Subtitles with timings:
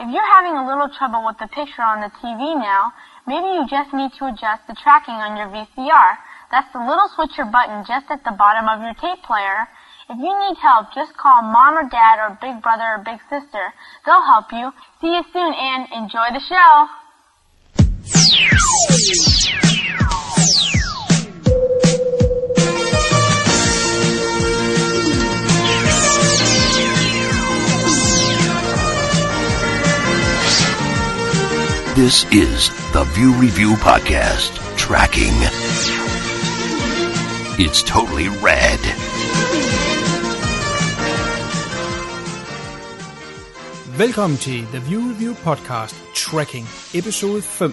[0.00, 2.88] If you're having a little trouble with the picture on the TV now,
[3.28, 6.16] maybe you just need to adjust the tracking on your VCR.
[6.50, 9.68] That's the little switcher button just at the bottom of your tape player.
[10.08, 13.76] If you need help, just call mom or dad or big brother or big sister.
[14.06, 14.72] They'll help you.
[15.04, 16.88] See you soon and enjoy the show.
[32.06, 34.52] This is the View Review Podcast
[34.84, 35.36] Tracking.
[37.64, 38.82] It's totally rad.
[43.98, 47.72] Velkommen til The View Review Podcast Tracking, episode 5,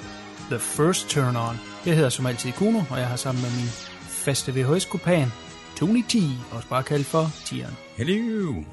[0.49, 1.59] The First Turn On.
[1.85, 3.69] Jeg hedder som altid Kuno, og jeg har sammen med min
[4.07, 5.31] faste VHS-kopan,
[5.75, 6.15] Tony T,
[6.51, 7.77] også bare kaldt for Tieren.
[7.97, 8.63] Hello.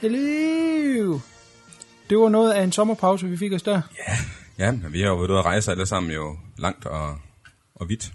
[0.00, 1.18] Hello!
[2.10, 3.80] Det var noget af en sommerpause, vi fik os der.
[4.08, 4.16] Ja,
[4.58, 7.18] ja, men vi har jo været ude at rejse alle sammen jo langt og,
[7.74, 8.12] og vidt.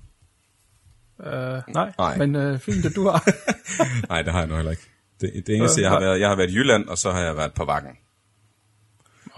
[1.19, 1.25] Uh,
[1.73, 2.17] nej, Nej.
[2.17, 3.23] men uh, fint, at du har.
[4.09, 4.83] Nej, det har jeg nu heller ikke.
[5.21, 6.07] Det, det eneste, Øh, jeg har nej.
[6.07, 7.91] været, jeg har været i Jylland, og så har jeg været på Vakken.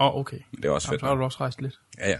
[0.00, 0.38] Åh, oh, okay.
[0.56, 1.00] Det er også Jamen, fedt.
[1.00, 1.80] så har du også rejst lidt.
[1.98, 2.18] Ja, ja.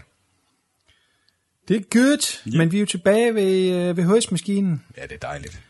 [1.67, 5.61] Det er godt, men vi er jo tilbage ved uh, VHS-maskinen, Ja, det er dejligt.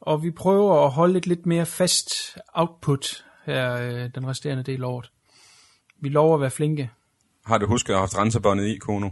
[0.00, 4.82] og vi prøver at holde et lidt mere fast output her uh, den resterende del
[4.82, 5.10] af året.
[6.00, 6.90] Vi lover at være flinke.
[7.44, 9.10] Har du husket at have haft rensebåndet i, Kono?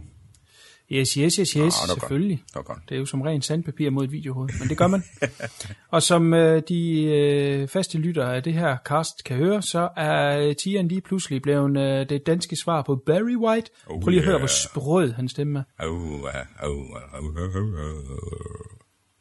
[0.91, 1.99] Yes, yes, yes, yes, Ah, det var godt.
[1.99, 2.43] selvfølgelig.
[2.47, 2.79] Det var godt.
[2.89, 5.03] Det er jo som ren sandpapir mod et videohoved, men det gør man.
[5.95, 10.39] og som øh, de øh, faste lyttere af det her cast kan høre, så er
[10.39, 13.69] øh, Tian lige pludselig blevet øh, det danske svar på Barry White.
[13.87, 14.41] Oh, Prøv lige at høre, yeah.
[14.41, 15.63] hvor sprød han stemme er.
[15.85, 16.25] Au, au,
[16.59, 16.71] au,
[17.13, 17.75] au, au, au,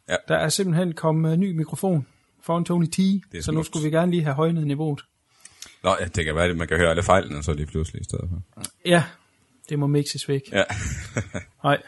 [0.09, 0.17] au.
[0.29, 2.07] Der er simpelthen kommet en ny mikrofon
[2.43, 2.99] foran Tony T,
[3.45, 5.01] så nu skulle vi gerne lige have højnet niveauet.
[5.83, 8.05] Nå, ja, det kan være, at man kan høre alle fejlene, så lige pludselig i
[8.05, 8.63] stedet for.
[8.87, 9.05] Ja,
[9.69, 10.43] det må mixes væk.
[10.53, 10.63] Ja.
[11.65, 11.83] Nej.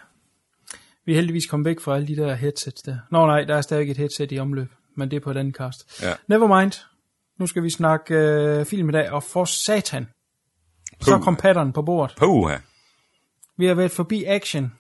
[1.05, 2.99] Vi er heldigvis kommet væk fra alle de der headsets der.
[3.11, 5.55] Nå nej, der er stadig et headset i omløb, men det er på et andet
[5.57, 6.03] cast.
[6.03, 6.13] Ja.
[6.29, 6.73] Never mind.
[7.39, 10.09] Nu skal vi snakke øh, film i dag, og for satan,
[11.01, 11.25] så Puh.
[11.25, 12.17] kom pattern på bordet.
[12.17, 12.57] Puha.
[13.59, 14.73] Vi har været forbi action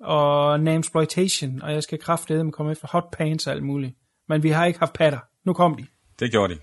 [0.00, 3.94] og namesploitation, og jeg skal kraftedeme komme efter hot pants og alt muligt.
[4.28, 5.18] Men vi har ikke haft patter.
[5.44, 5.86] Nu kom de.
[6.20, 6.60] Det gjorde de.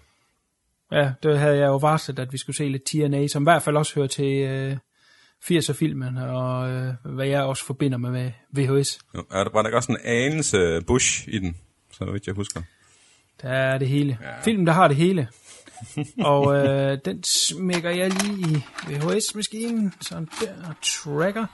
[0.91, 3.63] Ja, det havde jeg jo varslet, at vi skulle se lidt TNA, som i hvert
[3.63, 4.77] fald også hører til øh,
[5.51, 8.99] 80'er-filmen, og øh, hvad jeg også forbinder med VHS.
[9.15, 11.57] Jo, Er der, var der ikke også en anelse Bush i den,
[11.91, 12.61] så vidt jeg husker?
[13.41, 14.17] Der er det hele.
[14.21, 14.29] Ja.
[14.29, 14.41] Ja.
[14.41, 15.27] Film, der har det hele.
[16.33, 19.93] og øh, den smækker jeg lige i VHS-maskinen.
[20.01, 20.73] Sådan der.
[20.83, 21.45] Tracker.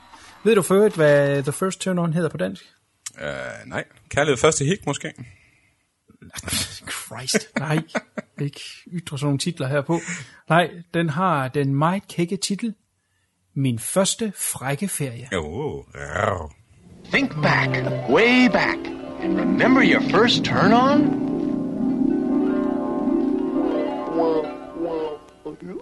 [0.44, 2.64] Ved du for øvrigt, hvad The First Turn On hedder på dansk?
[3.14, 3.84] Uh, nej.
[4.10, 5.14] Kærlighed første hik, måske?
[6.96, 7.60] Christ.
[7.60, 7.80] Nej,
[8.42, 8.62] ikke
[8.94, 10.00] ytre sådan nogle titler her på.
[10.50, 12.74] Nej, den har den meget kække titel.
[13.56, 15.30] Min første frække ferie.
[15.34, 15.46] Jo.
[15.46, 16.50] Oh.
[17.12, 17.70] Think back,
[18.10, 18.78] way back,
[19.22, 21.26] and remember your first turn on?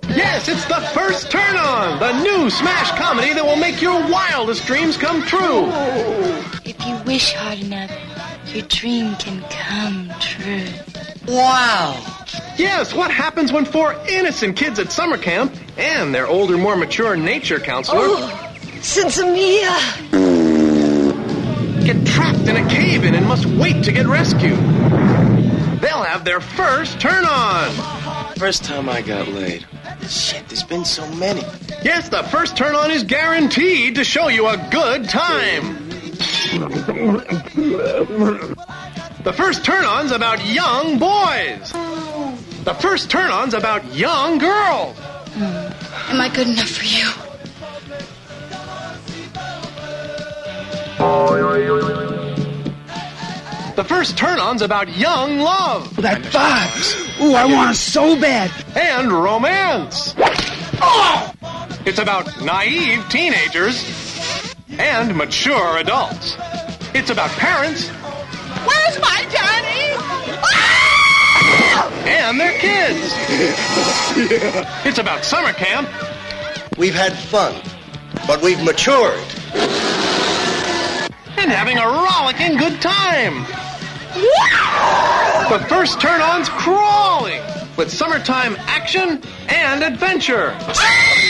[0.09, 4.67] Yes, it's the first turn on, the new smash comedy that will make your wildest
[4.67, 5.67] dreams come true.
[6.65, 7.89] If you wish hard enough,
[8.53, 10.65] your dream can come true.
[11.27, 11.99] Wow.
[12.57, 17.15] Yes, what happens when four innocent kids at summer camp and their older, more mature
[17.15, 20.13] nature counselor oh, Sinsemia!
[21.83, 24.57] get trapped in a cave-in and must wait to get rescued?
[25.81, 27.71] They'll have their first turn on.
[28.35, 29.65] First time I got laid.
[30.07, 31.41] Shit, there's been so many.
[31.83, 35.82] Yes, the first turn on is guaranteed to show you a good time.
[39.23, 41.71] The first turn on's about young boys.
[42.63, 44.95] The first turn on's about young girls.
[45.35, 47.09] Am I good enough for you?
[53.75, 56.93] The first turn on's about young love That box.
[57.19, 58.51] Ooh, I want it so bad.
[58.75, 60.13] and romance.
[60.19, 61.33] Oh!
[61.85, 64.02] It's about naive teenagers
[64.79, 66.35] and mature adults.
[66.93, 69.95] It's about parents Where's my daddy?
[70.43, 71.91] Ah!
[72.05, 73.13] and their kids.
[74.85, 75.89] It's about summer camp
[76.77, 77.55] We've had fun,
[78.27, 79.19] but we've matured.
[81.37, 83.45] and having a rollicking good time.
[85.49, 87.41] The first turn on's crawling
[87.77, 90.55] with summertime action and adventure.
[90.59, 91.22] Ah!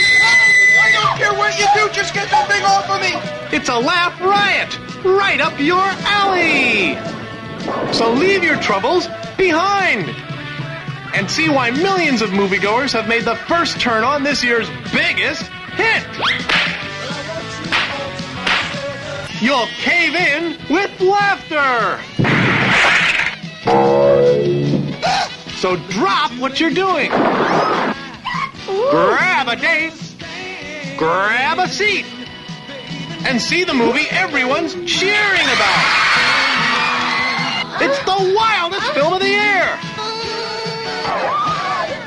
[1.16, 3.12] Care what you do, just get that thing off of me.
[3.56, 6.96] It's a laugh riot right up your alley.
[7.92, 9.06] So leave your troubles
[9.36, 10.10] behind
[11.14, 15.42] and see why millions of moviegoers have made the first turn on this year's biggest
[15.76, 16.04] hit.
[19.40, 22.00] You'll cave in with laughter.
[25.58, 27.10] So drop what you're doing.
[28.66, 29.92] Grab a date.
[31.04, 32.06] Grab a seat.
[33.26, 35.80] And see the movie everyone's cheering about.
[37.82, 39.78] It's the wildest film of the year.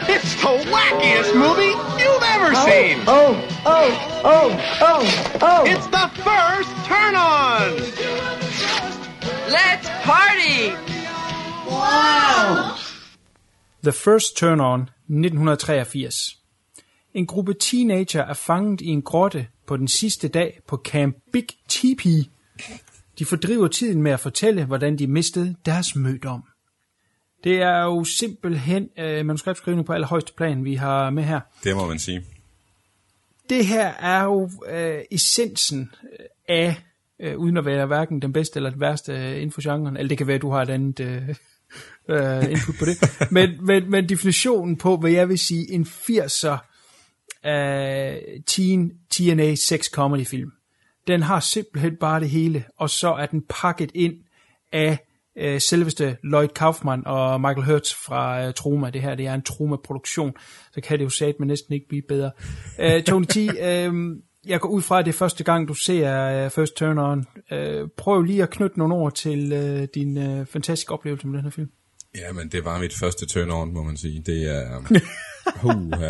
[0.09, 3.03] It's the wackiest movie you've ever oh, seen.
[3.05, 4.49] Oh, oh, oh,
[4.81, 5.63] oh, oh.
[5.67, 7.75] It's the first turn on.
[9.51, 10.73] Let's party.
[11.69, 12.77] Wow.
[13.83, 16.37] The First Turn On, 1983.
[17.13, 21.48] En gruppe teenager er fanget i en grotte på den sidste dag på Camp Big
[21.69, 22.25] Teepee.
[23.19, 26.44] De fordriver tiden med at fortælle, hvordan de mistede deres mødom.
[27.44, 31.39] Det er jo simpelthen øh, manuskriptskrivning på allerhøjeste plan, vi har med her.
[31.63, 32.24] Det må man sige.
[33.50, 35.92] Det her er jo øh, essensen
[36.48, 36.75] af,
[37.19, 40.09] øh, uden at være hverken den bedste eller den værste øh, inden for genren, eller
[40.09, 41.30] det kan være, at du har et andet øh,
[42.09, 46.67] øh, input på det, men, men, men definitionen på, hvad jeg vil sige, en 80'er
[47.47, 48.17] øh,
[48.47, 50.51] teen TNA sex comedy film.
[51.07, 54.13] Den har simpelthen bare det hele, og så er den pakket ind
[54.71, 54.99] af
[55.38, 58.89] øh, selveste Lloyd Kaufman og Michael Hertz fra øh, Troma.
[58.89, 60.33] Det her det er en Troma-produktion,
[60.71, 62.31] så kan det jo sagt, men næsten ikke blive bedre.
[62.79, 63.94] Øh, Tony T, øh,
[64.47, 67.25] jeg går ud fra, at det er første gang, du ser uh, First Turn On.
[67.51, 71.44] Uh, prøv lige at knytte nogle ord til uh, din uh, fantastiske oplevelse med den
[71.44, 71.69] her film.
[72.15, 74.23] Ja, men det var mit første turn on, må man sige.
[74.25, 74.77] Det er...
[74.77, 76.07] uh, uh, uh,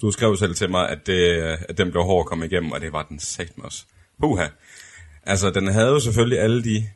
[0.00, 2.80] du skrev selv til mig, at, det, at den blev hård at komme igennem, og
[2.80, 3.84] det var den sagt også.
[4.20, 4.46] Puha.
[5.22, 6.88] Altså, den havde jo selvfølgelig alle de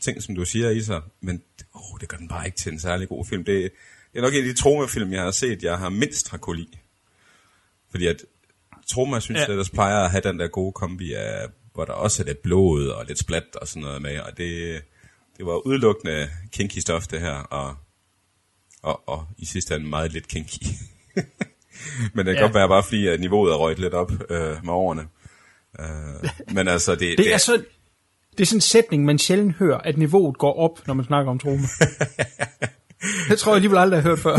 [0.00, 1.42] ting, som du siger i sig, men
[1.74, 3.44] oh, det gør den bare ikke til en særlig god film.
[3.44, 3.72] Det,
[4.12, 6.56] det er nok en af de traumafilm, jeg har set, jeg har mindst har kunne
[6.56, 6.78] lide.
[7.90, 8.24] Fordi at
[8.86, 9.44] trauma, synes ja.
[9.44, 12.42] jeg, ellers plejer at have den der gode kombi af, hvor der også er lidt
[12.42, 14.82] blod og lidt splat og sådan noget med, og det,
[15.36, 17.76] det var udelukkende kinky stof det her, og,
[18.82, 20.58] og, og i sidste ende meget lidt kinky.
[22.14, 22.40] men det kan ja.
[22.40, 25.02] godt være bare fordi, at niveauet er røget lidt op øh, med årene.
[25.80, 27.62] Øh, men altså, det, det, det er så...
[28.32, 31.30] Det er sådan en sætning, man sjældent hører, at niveauet går op, når man snakker
[31.30, 31.66] om trauma.
[33.28, 34.36] det tror jeg alligevel aldrig har hørt før.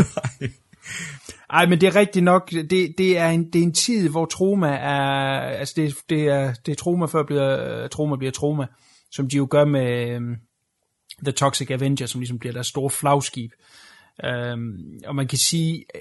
[1.50, 2.50] Ej, men det er rigtigt nok.
[2.50, 5.40] Det, det, er, en, det er en tid, hvor trauma er...
[5.40, 8.66] Altså, det, det, er, det er trauma, før bliver, trauma bliver trauma.
[9.12, 10.36] Som de jo gør med um,
[11.22, 13.50] The Toxic Avenger, som ligesom bliver deres store flagskib.
[14.24, 16.00] Øhm, og man kan sige, øh,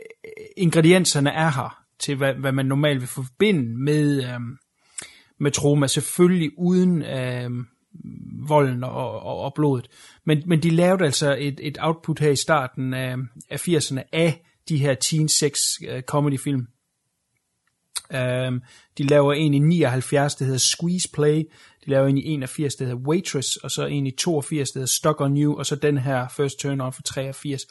[0.58, 4.58] ingredienserne er her til, hvad, hvad man normalt vil forbinde med, øhm,
[5.40, 5.88] med trauma.
[5.88, 7.68] Selvfølgelig uden øhm,
[8.48, 9.88] volden og, og, og blodet.
[10.26, 14.02] Men, men de lavede altså et, et output her i starten øhm, af, af 80'erne
[14.12, 16.68] af de her teen sex øh, comedy film.
[18.14, 18.62] Øhm,
[18.98, 21.44] de laver en i 79, der hedder Squeeze Play.
[21.86, 24.88] De laver en i 81, der hedder Waitress, og så en i 82, der hedder
[24.88, 27.62] Stuck on You, og så den her First Turn On for 83.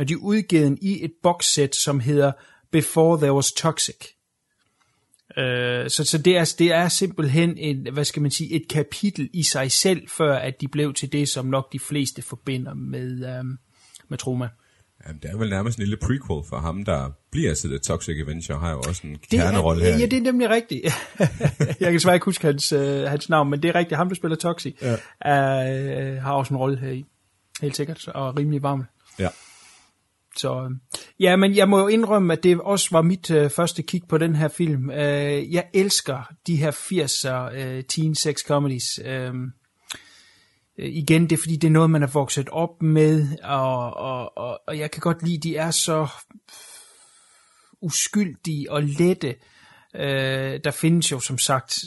[0.00, 2.32] Og de er udgivet i et boxset, som hedder
[2.72, 3.96] Before There Was Toxic.
[5.30, 9.30] Uh, så så det, er, det er simpelthen en, hvad skal man sige, et kapitel
[9.32, 13.38] i sig selv, før at de blev til det, som nok de fleste forbinder med,
[13.40, 13.58] um,
[14.08, 14.48] med trauma.
[15.06, 18.16] Jamen, det er vel nærmest en lille prequel for ham, der bliver til The Toxic
[18.20, 19.98] Avenger, har jo også en kernerolle her.
[19.98, 20.84] Ja, det er nemlig rigtigt.
[21.80, 23.96] jeg kan svært ikke huske hans, uh, hans navn, men det er rigtigt.
[23.96, 24.92] Ham, der spiller Toxic, ja.
[24.92, 27.04] uh, har også en rolle her i.
[27.62, 28.84] Helt sikkert, og rimelig varm.
[29.18, 29.28] Ja.
[30.36, 30.80] Så, øhm,
[31.20, 34.18] ja, men jeg må jo indrømme, at det også var mit øh, første kig på
[34.18, 34.90] den her film.
[34.90, 39.00] Øh, jeg elsker de her 80'er øh, teen sex comedies.
[39.04, 39.44] Øhm,
[40.78, 44.38] øh, igen, det er fordi, det er noget, man er vokset op med, og, og,
[44.38, 46.08] og, og jeg kan godt lide, de er så
[47.82, 49.34] uskyldige og lette.
[49.94, 51.78] Øh, der findes jo som sagt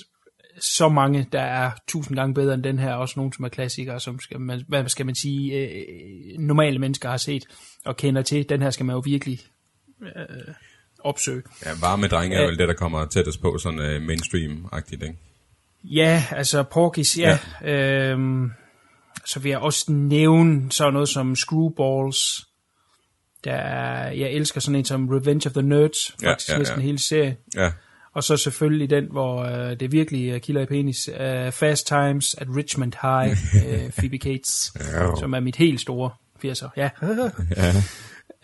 [0.59, 3.99] så mange, der er tusind gange bedre end den her, også nogle, som er klassikere,
[3.99, 7.43] som skal man, hvad skal man sige, øh, normale mennesker har set
[7.85, 8.49] og kender til.
[8.49, 9.39] Den her skal man jo virkelig
[10.01, 10.53] øh,
[10.99, 11.41] opsøge.
[11.65, 15.17] Ja, varme drenge er vel det, der kommer tættest på, sådan øh, mainstream-agtigt, ikke?
[15.83, 17.39] Ja, altså Porkis, ja.
[17.61, 18.11] ja.
[18.11, 18.49] Øh,
[19.25, 22.45] så vil jeg også nævne sådan noget som Screwballs.
[23.43, 26.57] Der er, jeg elsker sådan en som Revenge of the Nerds, faktisk ja, ja, ja.
[26.57, 27.35] næsten hele serien.
[27.55, 27.71] Ja.
[28.13, 31.09] Og så selvfølgelig den, hvor uh, det virkelig kilder i penis.
[31.09, 35.15] Uh, Fast Times at Richmond High, uh, Phoebe Cates, ja.
[35.19, 36.11] som er mit helt store
[36.45, 36.69] 80'er.
[36.77, 36.89] Ja.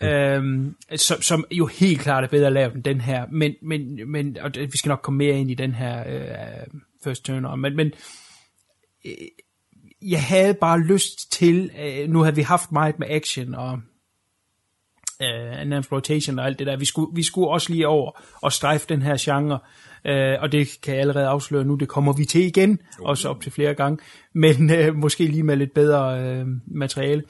[0.00, 0.38] ja.
[0.38, 4.36] Um, som, som jo helt klart er bedre lavet end den her, men, men, men
[4.40, 7.92] og vi skal nok komme mere ind i den her uh, First Turner, men, men
[10.02, 13.80] jeg havde bare lyst til, øh, nu havde vi haft meget med action, og
[15.20, 16.76] uh, en exploitation og alt det der.
[16.76, 19.58] Vi skulle, vi skulle også lige over og strejfe den her genre,
[20.04, 23.08] uh, og det kan jeg allerede afsløre nu, det kommer vi til igen, uh.
[23.08, 23.98] også op til flere gange,
[24.32, 27.22] men uh, måske lige med lidt bedre uh, materiale.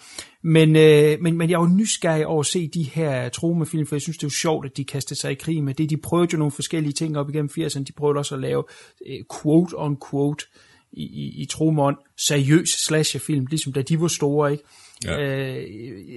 [0.42, 4.02] Men, uh, men, men jeg var nysgerrig over at se de her tromefilm, for jeg
[4.02, 5.90] synes, det er jo sjovt, at de kastede sig i krig med det.
[5.90, 8.64] De prøvede jo nogle forskellige ting op igennem 80'erne, de prøvede også at lave
[9.00, 10.44] uh, quote on quote
[10.92, 14.64] i, i, i Tromond, seriøs slasherfilm, ligesom da de var store, ikke?
[15.04, 15.20] Ja.
[15.20, 15.64] Øh,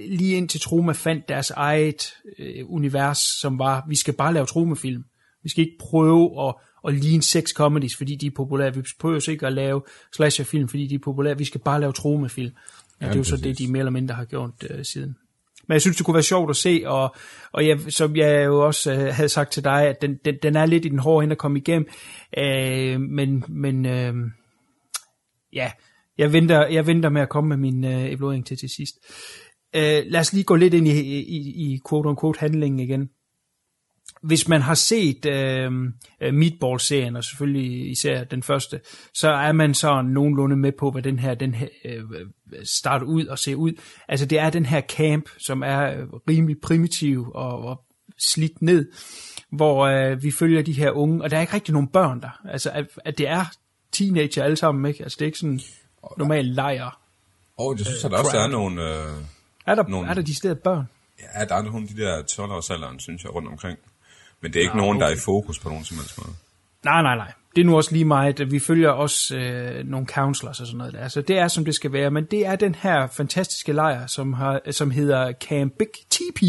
[0.08, 5.04] lige indtil Troma fandt deres eget øh, univers, som var, vi skal bare lave Troma-film.
[5.42, 6.54] Vi skal ikke prøve at,
[6.88, 8.74] at ligne sex comedies, fordi de er populære.
[8.74, 9.82] Vi prøver ikke at lave
[10.16, 11.38] slasher-film, fordi de er populære.
[11.38, 12.52] Vi skal bare lave Troma-film.
[13.00, 15.16] Ja, ja, det er jo så det, de mere eller mindre har gjort øh, siden.
[15.66, 17.14] Men jeg synes, det kunne være sjovt at se, og,
[17.52, 20.56] og jeg, som jeg jo også øh, havde sagt til dig, at den, den, den
[20.56, 21.88] er lidt i den hårde ende at komme igennem.
[22.38, 24.14] Øh, men men øh,
[25.52, 25.70] ja,
[26.18, 28.94] jeg venter, jeg venter med at komme med min øh, evaluering til til sidst.
[29.76, 33.08] Øh, lad os lige gå lidt ind i, i, i quote-on-quote handlingen igen.
[34.22, 35.72] Hvis man har set øh,
[36.20, 38.80] øh, Meatball-serien, og selvfølgelig især den første,
[39.14, 42.02] så er man så nogenlunde med på, hvad den her, den her øh,
[42.64, 43.72] starter ud og ser ud.
[44.08, 47.84] Altså det er den her camp, som er øh, rimelig primitiv og, og
[48.18, 48.90] slidt ned,
[49.50, 52.40] hvor øh, vi følger de her unge, og der er ikke rigtig nogen børn der.
[52.48, 53.44] Altså at, at det er
[53.92, 55.02] teenager alle sammen, ikke?
[55.02, 55.60] Altså det er ikke sådan
[56.18, 56.98] normal lejr.
[57.58, 58.82] Og jeg synes, øh, at der også er nogle...
[58.82, 59.22] Øh,
[59.66, 60.88] er, der, nogle, er der de steder børn?
[61.20, 63.78] Ja, der er nogle af de der 12 års alderen, synes jeg, rundt omkring.
[64.40, 66.36] Men det er ikke Nå, nogen, der er i fokus på nogen som helst måde.
[66.84, 67.32] Nej, nej, nej.
[67.56, 70.78] Det er nu også lige meget, at vi følger også øh, nogle counselors og sådan
[70.78, 71.00] noget der.
[71.00, 72.10] Altså, det er, som det skal være.
[72.10, 76.42] Men det er den her fantastiske lejr, som, har, som hedder Camp Big TP.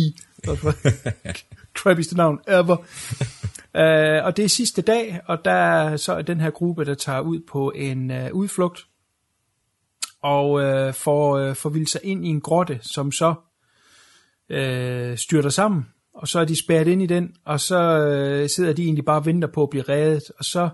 [1.77, 2.77] Crappieste navn ever.
[2.77, 7.19] uh, og det er sidste dag, og der er så den her gruppe, der tager
[7.19, 8.85] ud på en uh, udflugt
[10.25, 13.33] og øh, får, øh, får sig ind i en grotte, som så
[14.49, 18.73] øh, styrter sammen, og så er de spærret ind i den, og så øh, sidder
[18.73, 20.69] de egentlig bare og venter på at blive reddet, og så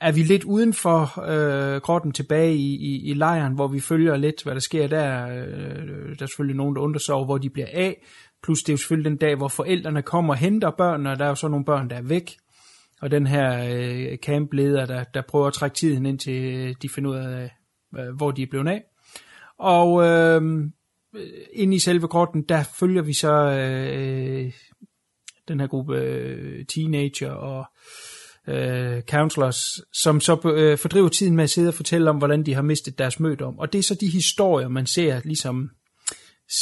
[0.00, 4.16] er vi lidt uden for øh, grotten tilbage i, i, i lejren, hvor vi følger
[4.16, 5.28] lidt, hvad der sker der.
[5.28, 8.04] Øh, der er selvfølgelig nogen, der undrer sig over, hvor de bliver af.
[8.42, 11.24] Plus det er jo selvfølgelig den dag, hvor forældrene kommer og henter børnene, og der
[11.24, 12.36] er jo så nogle børn, der er væk.
[13.00, 17.10] Og den her øh, campleder, der, der prøver at trække tiden ind til de finder
[17.10, 17.50] ud af,
[17.98, 18.82] øh, hvor de er blevet af.
[19.58, 20.72] Og øhm,
[21.16, 24.52] øh, inde i selve korten, der følger vi så øh,
[25.48, 27.66] den her gruppe øh, teenager og
[28.48, 32.54] øh, counselors, som så øh, fordriver tiden med at sidde og fortælle om, hvordan de
[32.54, 33.58] har mistet deres om.
[33.58, 35.70] Og det er så de historier, man ser ligesom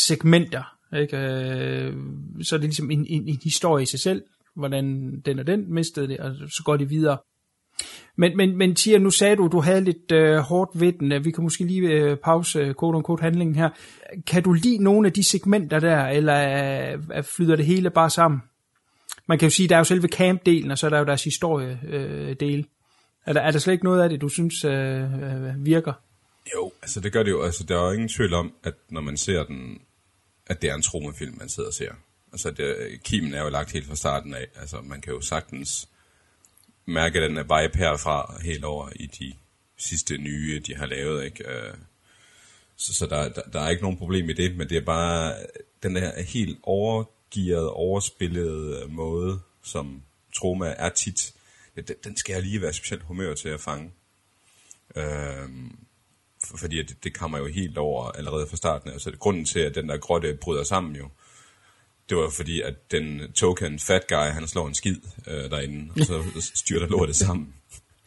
[0.06, 0.62] segmenter.
[0.96, 1.16] Ikke?
[1.16, 1.96] Øh,
[2.42, 4.22] så er det ligesom en, en, en historie i sig selv,
[4.56, 7.18] hvordan den og den mistede det, og så går de videre.
[8.16, 11.24] Men, men, men Tia, nu sagde du, du havde lidt øh, hårdt ved den.
[11.24, 13.70] Vi kan måske lige øh, pause quote on quote handlingen her.
[14.26, 18.42] Kan du lide nogle af de segmenter der, eller øh, flyder det hele bare sammen?
[19.26, 21.24] Man kan jo sige, der er jo selve camp-delen, og så er der jo deres
[21.24, 22.58] historie-del.
[22.58, 22.64] Øh,
[23.26, 25.92] er, der, er der slet ikke noget af det, du synes øh, øh, virker?
[26.54, 27.42] Jo, altså det gør det jo.
[27.42, 29.80] Altså, der er jo ingen tvivl om, at når man ser den,
[30.46, 31.92] at det er en tromefilm, man sidder og ser.
[32.32, 34.46] Altså, det, kimen er jo lagt helt fra starten af.
[34.60, 35.88] Altså, man kan jo sagtens
[36.86, 39.34] mærke den her vibe herfra helt over i de
[39.76, 41.48] sidste nye, de har lavet, ikke?
[41.48, 41.74] Øh,
[42.76, 45.34] så, så der, der, der er ikke nogen problem i det, men det er bare
[45.82, 50.02] den der helt overgearet, overspillede øh, måde, som
[50.36, 51.34] Troma er tit,
[51.76, 53.90] den, den skal jeg lige være specielt humør til at fange.
[54.96, 55.78] Øhm,
[56.44, 58.90] fordi det, det kommer jo helt over allerede fra starten.
[58.90, 61.08] Altså grunden til, at den der grotte bryder sammen jo,
[62.12, 66.06] det var fordi, at den token fat guy, han slår en skid øh, derinde, og
[66.06, 66.22] så
[66.60, 67.54] styrter lortet sammen.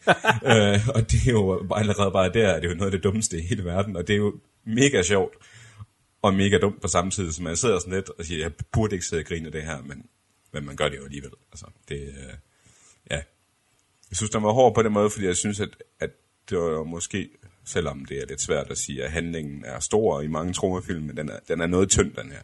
[0.52, 3.38] øh, og det er jo allerede bare der, det er jo noget af det dummeste
[3.38, 4.34] i hele verden, og det er jo
[4.64, 5.34] mega sjovt,
[6.22, 8.94] og mega dumt på samme tid, så man sidder sådan lidt og siger, jeg burde
[8.94, 10.06] ikke sidde og grine det her, men,
[10.52, 11.30] men man gør det jo alligevel.
[11.52, 12.34] Altså, det, øh,
[13.10, 13.20] ja.
[14.10, 16.10] Jeg synes, den var hård på den måde, fordi jeg synes, at, at
[16.50, 17.28] det var måske,
[17.64, 21.16] selvom det er lidt svært at sige, at handlingen er stor i mange tromafilm, men
[21.16, 22.42] den er, den er noget tynd, den her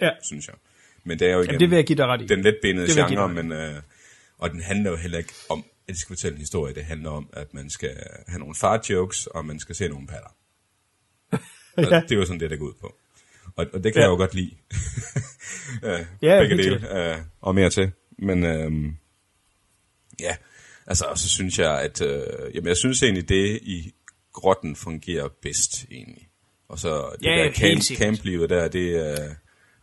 [0.00, 0.10] ja.
[0.22, 0.54] synes jeg.
[1.04, 2.26] Men det er jo igen Jamen, det vil jeg give dig ret i.
[2.26, 3.82] den letbenede genre, men, øh,
[4.38, 7.10] og den handler jo heller ikke om, at det skal fortælle en historie, det handler
[7.10, 10.36] om, at man skal have nogle fart-jokes, og man skal se nogle patter.
[11.78, 12.00] ja.
[12.00, 12.94] Det er jo sådan det, der går ud på.
[13.56, 14.06] Og, og det kan ja.
[14.06, 14.50] jeg jo godt lide.
[15.82, 17.92] uh, ja, begge dele, uh, og mere til.
[18.18, 18.92] Men uh,
[20.20, 20.36] ja,
[20.86, 23.92] altså, og så synes jeg, at uh, jamen, jeg synes egentlig, det i
[24.32, 26.28] grotten fungerer bedst egentlig.
[26.68, 29.34] Og så det ja, der camp, camplivet der, det, uh,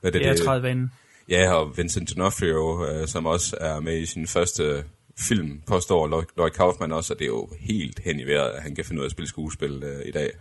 [0.03, 0.91] hvad det, er 30 vanen.
[1.29, 4.83] Ja, og Vincent D'Onofrio, øh, som også er med i sin første
[5.19, 8.75] film, påstår Lloyd, Kaufman også, at det er jo helt hen i vejret, at han
[8.75, 10.31] kan finde ud af at spille skuespil øh, i dag.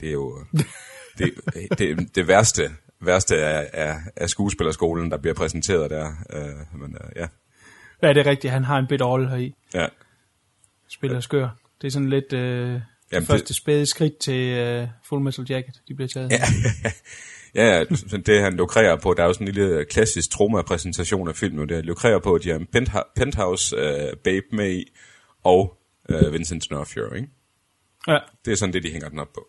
[0.00, 0.38] Det er jo
[1.18, 1.32] det,
[1.78, 6.12] det, det værste værste af, af, af skuespillerskolen, der bliver præsenteret der.
[6.32, 7.26] Øh, men øh, ja.
[8.02, 8.52] Ja, det er rigtigt.
[8.52, 9.54] Han har en bit rolle heri.
[9.74, 9.86] Ja.
[10.88, 11.48] Spiller skør.
[11.80, 12.80] Det er sådan lidt øh,
[13.12, 13.56] Jamen, første det...
[13.56, 16.30] spæde skridt til øh, Full Metal Jacket, de bliver taget.
[16.30, 16.42] Ja,
[17.54, 17.84] ja
[18.26, 21.84] det han lukrerer på, der er jo sådan en lille klassisk trauma-præsentation af filmen, det
[21.84, 24.84] lukrerer på, at de har en penthouse øh, babe med i,
[25.44, 25.78] og
[26.08, 27.28] øh, Vincent D'Onofrio, ikke?
[28.08, 28.18] Ja.
[28.44, 29.48] Det er sådan det, de hænger den op på.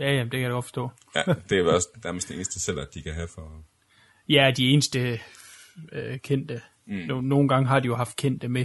[0.00, 0.90] Ja, jamen, det kan jeg godt forstå.
[1.16, 3.64] ja, det er jo også nærmest det eneste celler, de kan have for...
[4.28, 5.20] Ja, de eneste
[5.92, 6.60] øh, kendte.
[6.86, 7.24] Mm.
[7.24, 8.64] Nogle gange har de jo haft kendte med.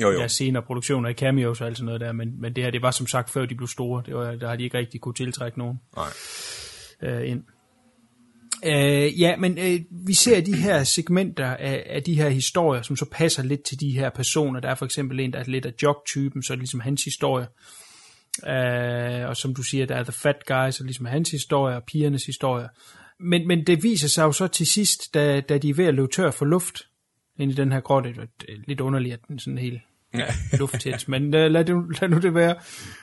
[0.00, 0.18] Jo, jo.
[0.18, 2.82] Der senere produktioner i cameos og alt sådan noget der, men, men det her, det
[2.82, 4.02] var som sagt før de blev store.
[4.06, 6.08] Det var, der har de ikke rigtig kunne tiltrække nogen Nej.
[7.02, 7.44] Øh, ind.
[8.66, 12.96] Øh, ja, men øh, vi ser de her segmenter af, af de her historier, som
[12.96, 14.60] så passer lidt til de her personer.
[14.60, 17.04] Der er for eksempel en, der er lidt af jog-typen, så er det ligesom hans
[17.04, 17.46] historie.
[18.46, 21.82] Øh, og som du siger, der er The Fat Guy, så ligesom hans historie og
[21.84, 22.68] pigernes historie.
[23.20, 25.94] Men, men det viser sig jo så til sidst, da, da de er ved at
[25.94, 26.82] løbe tør for luft
[27.38, 28.10] ind i den her grotte.
[28.10, 29.80] Det er lidt underligt, at den sådan helt.
[30.58, 32.56] lufttæt, men uh, lad, det, lad nu det være.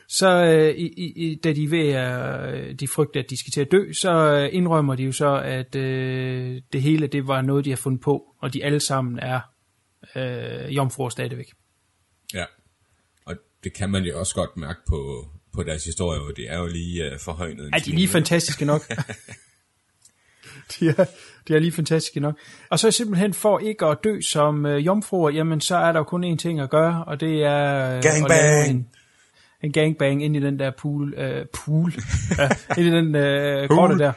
[0.08, 3.72] Så uh, i, i, da de ved at, de frygter, at de skal til at
[3.72, 5.82] dø, så uh, indrømmer de jo så, at uh,
[6.74, 9.40] det hele, det var noget, de har fundet på, og de alle sammen er
[10.16, 11.48] uh, jomfruer stadigvæk.
[12.34, 12.46] Ja,
[13.26, 16.58] og det kan man jo også godt mærke på, på deres historie, og det er
[16.58, 17.70] jo lige uh, forhøjnet.
[17.74, 18.82] Er de lige fantastiske nok?
[20.80, 21.06] de, er,
[21.48, 22.36] de er lige fantastiske nok.
[22.70, 26.04] Og så simpelthen for ikke at dø som øh, jomfruer, jamen så er der jo
[26.04, 27.96] kun én ting at gøre, og det er...
[27.96, 28.70] Øh, gangbang!
[28.70, 28.88] En,
[29.64, 31.14] en gangbang ind i den der pool.
[31.18, 31.94] Øh, pool?
[32.38, 34.14] ja, ind i den øh, grotte der.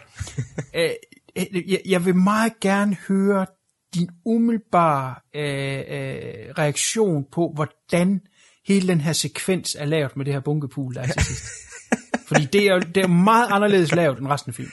[0.74, 0.90] Æh,
[1.36, 3.46] øh, jeg, jeg vil meget gerne høre
[3.94, 8.20] din umiddelbare øh, øh, reaktion på, hvordan
[8.66, 11.44] hele den her sekvens er lavet med det her bunkepool, der er til sidst.
[12.28, 14.72] Fordi det er, det er meget anderledes lavet end resten af filmen.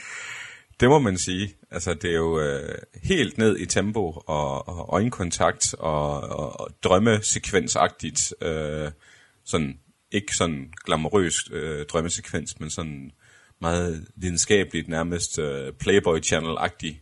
[0.82, 1.54] Det må man sige.
[1.70, 6.70] Altså, det er jo øh, helt ned i tempo og, og øjenkontakt og, og, og
[6.82, 8.34] drømmesekvensagtigt.
[8.40, 8.90] Øh,
[9.44, 9.78] sådan,
[10.10, 13.10] ikke sådan glamourøs øh, drømmesekvens, men sådan
[13.60, 16.96] meget lidenskabeligt, nærmest øh, Playboy Channel-agtigt,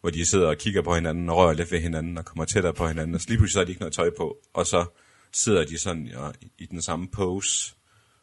[0.00, 2.74] hvor de sidder og kigger på hinanden og rører lidt ved hinanden og kommer tættere
[2.74, 4.84] på hinanden, og så lige pludselig så har de ikke noget tøj på, og så
[5.32, 7.74] sidder de sådan ja, i den samme pose,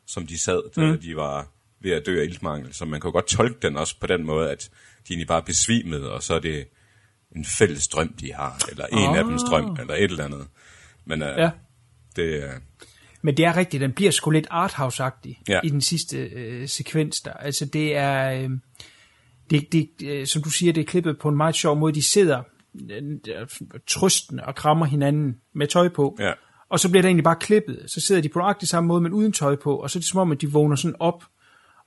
[0.07, 0.99] som de sad, da mm.
[0.99, 1.47] de var
[1.79, 2.73] ved at dø af iltmangel.
[2.73, 4.69] Så man kan godt tolke den også på den måde, at
[5.07, 6.67] de egentlig bare besvimet, og så er det
[7.35, 9.17] en fælles drøm, de har, eller en oh.
[9.17, 10.47] af dem drøm, eller et eller andet.
[11.05, 11.49] Men uh, ja.
[12.15, 12.61] det Uh...
[13.21, 15.59] Men det er rigtigt, den bliver sgu lidt arthouse-agtig ja.
[15.63, 17.33] i den sidste øh, sekvens der.
[17.33, 18.49] Altså det er, øh,
[19.49, 21.93] det, det, øh, som du siger, det er klippet på en meget sjov måde.
[21.93, 22.43] De sidder
[22.91, 23.47] øh,
[23.87, 26.17] trøstende og krammer hinanden med tøj på.
[26.19, 26.31] Ja.
[26.69, 27.83] Og så bliver det egentlig bare klippet.
[27.87, 29.75] Så sidder de på nøjagtig samme måde, men uden tøj på.
[29.75, 31.23] Og så er det som om, at de vågner sådan op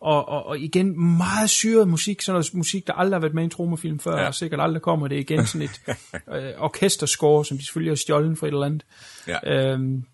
[0.05, 3.43] og, og, og igen, meget syret musik, sådan noget musik, der aldrig har været med
[3.43, 4.27] i en tromafilm før, ja.
[4.27, 5.83] og sikkert aldrig kommer det igen, sådan et
[6.35, 8.85] øh, orkesterscore, som de selvfølgelig har stjålet for et eller andet.
[9.29, 9.73] Ja.
[9.73, 10.05] Øhm,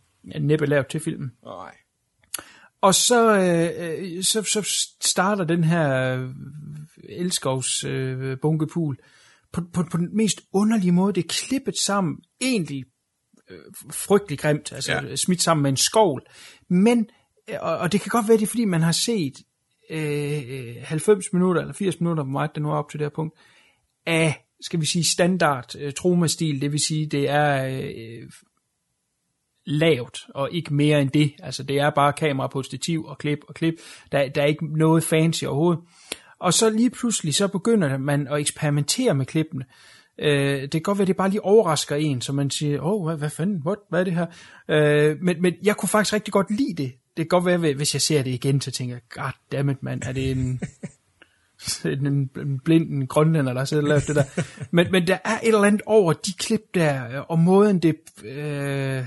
[0.40, 1.32] næppe lavet til filmen.
[1.44, 1.74] Nej.
[2.80, 6.28] Og så, øh, så, så starter den her
[7.08, 8.96] elskovs øh, bunkepool
[9.52, 11.12] på, på, på den mest underlige måde.
[11.12, 12.84] Det er klippet sammen, egentlig
[13.50, 13.58] øh,
[13.92, 15.16] frygtelig grimt, altså ja.
[15.16, 16.22] smidt sammen med en skovl.
[16.68, 17.06] Men,
[17.60, 19.34] og, og det kan godt være, det er fordi, man har set
[19.90, 23.10] øh, 90 minutter eller 80 minutter, hvor meget det nu er op til det her
[23.14, 23.34] punkt,
[24.06, 28.30] af, skal vi sige, standard øh, tromastil, det vil sige, det er øh,
[29.66, 31.32] lavt, og ikke mere end det.
[31.38, 33.74] Altså, det er bare kamera på stativ og klip og klip.
[34.12, 35.82] Der, der er ikke noget fancy overhovedet.
[36.38, 39.64] Og så lige pludselig, så begynder man at eksperimentere med klippene.
[40.18, 42.92] Øh, det kan godt være, at det bare lige overrasker en, så man siger, åh,
[42.92, 44.26] oh, hvad, hvad fanden, what, hvad er det her?
[44.68, 46.92] Øh, men, men jeg kunne faktisk rigtig godt lide det
[47.24, 50.12] kan godt være, hvis jeg ser det igen, så tænker jeg, god dammit, mand, er
[50.12, 50.60] det en,
[52.06, 54.42] en, en blind en grønlænder, der sidder og laver det der.
[54.70, 57.96] Men, men der er et eller andet over de klip der, og måden det...
[58.24, 59.04] Øh,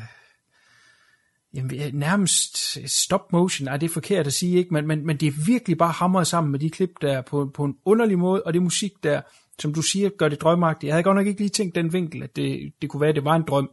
[1.54, 4.74] jamen, nærmest stop motion, er det forkert at sige, ikke?
[4.74, 7.64] Men, men, men det er virkelig bare hamret sammen med de klip der på, på
[7.64, 9.22] en underlig måde, og det musik der,
[9.60, 10.88] som du siger, gør det drømmeagtigt.
[10.88, 13.16] Jeg havde godt nok ikke lige tænkt den vinkel, at det, det kunne være, at
[13.16, 13.70] det var en drøm.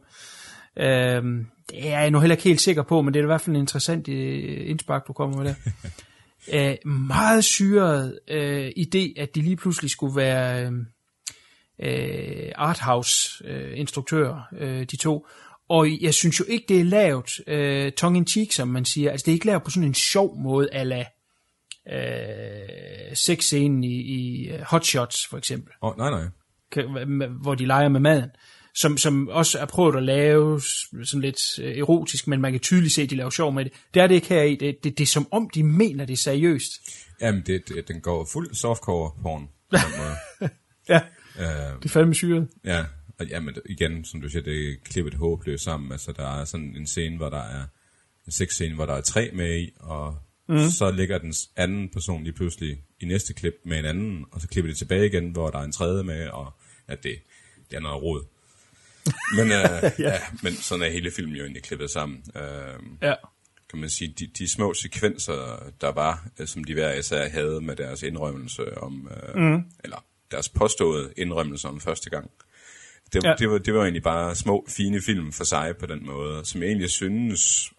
[0.77, 3.41] Øhm, det er jeg nu heller ikke helt sikker på, men det er i hvert
[3.41, 5.55] fald en interessant øh, indspark, du kommer med der.
[6.47, 10.71] Æh, øh, meget syret øh, idé, at de lige pludselig skulle være
[11.79, 15.27] øh, arthouse-instruktører, øh, øh, de to.
[15.69, 19.11] Og jeg synes jo ikke, det er lavet øh, tongue-in-cheek, som man siger.
[19.11, 21.05] Altså, det er ikke lavet på sådan en sjov måde, ala
[21.91, 25.73] øh, sexscenen i, i Hot Shots, for eksempel.
[25.81, 26.25] Oh, nej, nej.
[27.41, 28.29] Hvor de leger med maden
[28.75, 30.61] som, som også er prøvet at lave
[31.03, 33.73] sådan lidt øh, erotisk, men man kan tydeligt se, at de laver sjov med det.
[33.93, 34.55] Det er det ikke her i.
[34.55, 36.71] Det, det, det er som om, de mener det er seriøst.
[37.21, 39.49] Jamen, det, det, den går fuld softcore porn.
[39.71, 40.47] på.
[40.89, 41.01] Ja,
[41.39, 42.47] øh, det er fandme syret.
[42.65, 42.85] Ja,
[43.19, 45.91] og ja, men igen, som du siger, det er klippet håbløst sammen.
[45.91, 47.63] Altså, der er sådan en scene, hvor der er
[48.25, 50.17] en sexscene, hvor der er tre med i, og
[50.49, 50.69] mm.
[50.69, 54.47] så ligger den anden person lige pludselig i næste klip med en anden, og så
[54.47, 56.53] klipper det tilbage igen, hvor der er en tredje med, og
[56.89, 57.15] ja, det,
[57.69, 58.25] det er noget råd.
[59.37, 59.51] Men, øh,
[59.83, 59.89] ja.
[59.99, 62.23] ja, men sådan er hele filmen jo egentlig klippet sammen.
[62.35, 63.13] Øh, Ja.
[63.69, 67.61] kan man sige, de, de små sekvenser, der var, øh, som de hver især havde
[67.61, 69.63] med deres indrømmelse om, øh, mm.
[69.83, 72.31] eller deres påståede indrømmelse om første gang.
[73.13, 73.33] Det, Ja.
[73.39, 76.61] det, var, det var egentlig bare små, fine film for sig på den måde, som
[76.61, 77.71] jeg egentlig synes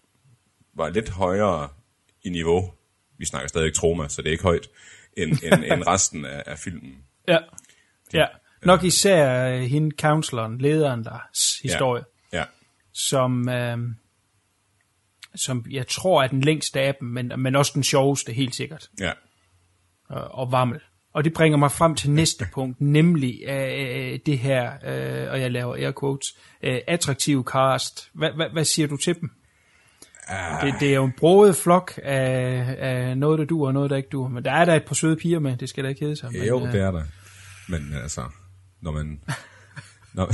[0.75, 1.69] var lidt højere
[2.23, 2.73] i niveau.
[3.17, 4.67] Vi snakker stadig trauma, så det er ikke højt,
[5.17, 6.97] end, end, end resten af, af filmen.
[7.27, 7.37] Ja.
[8.13, 8.25] ja.
[8.65, 12.43] Nok især øh, hende, counseloren, lederen deres historie, Ja, ja.
[12.93, 13.77] som, øh,
[15.35, 18.89] som jeg tror er den længste af dem, men, men også den sjoveste, helt sikkert,
[18.99, 19.11] ja.
[20.09, 20.79] og, og varmel.
[21.13, 25.51] Og det bringer mig frem til næste punkt, nemlig øh, det her, øh, og jeg
[25.51, 26.27] laver air quotes,
[26.63, 28.09] øh, attraktive cast.
[28.13, 29.31] Hvad, hvad, hvad siger du til dem?
[30.61, 33.97] Det, det er jo en broget flok af, af noget, der duer og noget, der
[33.97, 34.29] ikke duer.
[34.29, 36.31] Men der er der et par søde piger med, det skal da ikke hedde sig.
[36.31, 37.03] Men, Jo, øh, det er der.
[37.69, 38.21] Men altså,
[38.83, 39.19] når man...
[40.13, 40.33] Når,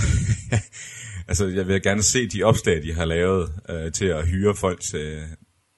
[1.30, 4.82] altså, jeg vil gerne se de opslag, de har lavet øh, til at hyre folk
[4.82, 5.24] til,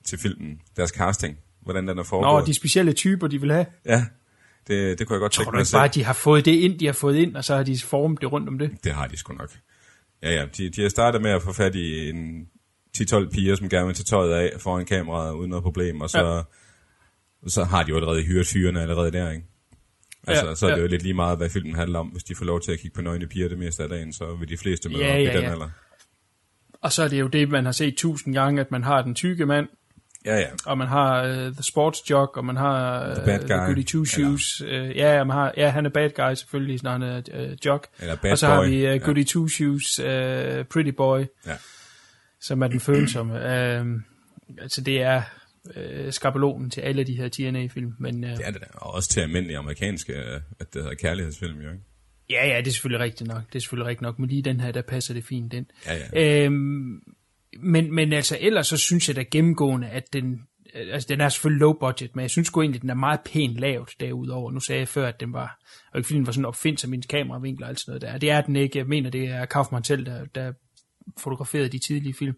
[0.06, 0.60] til filmen.
[0.78, 1.38] Deres casting.
[1.62, 2.42] Hvordan den er foregået.
[2.42, 3.66] Nå, de specielle typer, de vil have.
[3.86, 4.06] Ja,
[4.68, 5.78] det, det kunne jeg godt tænke mig at se.
[5.78, 8.22] bare, de har fået det ind, de har fået ind, og så har de formet
[8.22, 8.72] det rundt om det?
[8.84, 9.52] Det har de sgu nok.
[10.24, 10.46] Ja, ja.
[10.58, 12.48] De, de har startet med at få fat i en
[12.98, 16.46] 10-12 piger, som gerne vil tage tøjet af foran kameraet uden noget problem, og så,
[17.44, 17.50] ja.
[17.50, 19.46] så har de jo allerede hyret fyrene allerede der, ikke?
[20.28, 20.82] Altså, Ja, ja, så er det ja.
[20.82, 22.08] jo lidt lige meget, hvad filmen handler om.
[22.08, 24.36] Hvis de får lov til at kigge på nøgne piger det meste af dagen, så
[24.40, 25.52] vil de fleste møde Ja, op ja, i den ja.
[25.52, 25.70] alder.
[26.82, 29.16] Og så er det jo det, man har set tusind gange, at man har den
[29.16, 29.68] tykke mand,
[30.26, 30.48] Ja, ja.
[30.66, 33.68] og man har uh, The Sports Jock, og man har uh, The bad guy.
[33.68, 34.62] Goody Two Shoes.
[34.62, 37.88] Uh, ja, man har, ja, han er bad guy selvfølgelig, når han er uh, Jock.
[38.00, 38.68] Eller bad og så har boy.
[38.70, 38.98] vi uh, Ja.
[38.98, 40.06] Goody Two Shoes, uh,
[40.66, 41.58] Pretty Boy, Ja.
[42.42, 43.34] som er den følsomme.
[43.34, 44.02] Uh,
[44.62, 45.22] altså det er
[45.66, 47.94] uh, skabelonen til alle de her TNA-film.
[48.00, 48.66] Men, uh, Det er det da.
[48.74, 51.84] Og også til almindelige amerikanske, øh, at det hedder kærlighedsfilm, jo, ikke?
[52.30, 53.42] Ja, ja, det er selvfølgelig rigtigt nok.
[53.48, 55.66] Det er selvfølgelig rigtigt nok, men lige den her, der passer det fint ind.
[55.88, 56.46] Ja, ja.
[56.46, 57.02] Øhm,
[57.60, 60.40] men, men altså, ellers så synes jeg da gennemgående, at den,
[60.74, 63.58] altså den er selvfølgelig low budget, men jeg synes sgu egentlig, den er meget pænt
[63.58, 64.52] lavet derudover.
[64.52, 65.60] Nu sagde jeg før, at den var,
[65.92, 68.18] og ikke fordi den var sådan opfindsom i min kameravinkler og alt sådan noget der.
[68.18, 68.78] Det er den ikke.
[68.78, 70.54] Jeg mener, det er Kaufmann selv, der, der
[71.20, 72.36] fotograferede de tidlige film.